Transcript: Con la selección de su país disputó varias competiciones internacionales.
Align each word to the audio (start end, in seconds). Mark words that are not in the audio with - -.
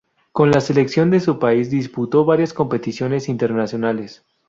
Con 0.31 0.49
la 0.49 0.61
selección 0.61 1.11
de 1.11 1.19
su 1.19 1.37
país 1.37 1.69
disputó 1.69 2.25
varias 2.25 2.53
competiciones 2.55 3.29
internacionales. 3.29 4.25